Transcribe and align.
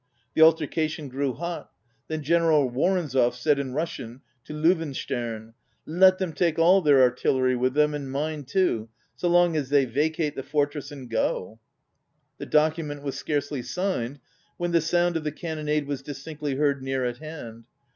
The 0.33 0.41
alter 0.41 0.65
cation 0.65 1.09
grew 1.09 1.33
hot. 1.33 1.69
Then 2.07 2.23
General 2.23 2.67
Woronzof 2.71 3.35
said 3.35 3.59
in 3.59 3.75
Russian 3.75 4.21
to 4.45 4.51
L├Č 4.53 4.75
wenstern: 4.79 5.53
"Let 5.85 6.17
them 6.17 6.33
take 6.33 6.57
all 6.57 6.81
their 6.81 7.03
artillery 7.03 7.55
with 7.55 7.75
them, 7.75 7.93
and 7.93 8.11
mine 8.11 8.45
too, 8.45 8.89
so 9.15 9.27
long 9.29 9.55
as 9.55 9.69
they 9.69 9.85
vacate 9.85 10.35
the 10.35 10.41
fortress 10.41 10.91
and 10.91 11.07
go!" 11.07 11.59
The 12.39 12.47
document 12.47 13.03
was 13.03 13.15
scarcely 13.15 13.61
signed 13.61 14.19
when 14.57 14.71
the 14.71 14.81
sound 14.81 15.17
of 15.17 15.23
the 15.23 15.31
cannonade 15.31 15.85
was 15.85 16.01
distinctly 16.01 16.55
heard 16.55 16.81
near 16.81 17.05
at 17.05 17.17
hand. 17.19 17.65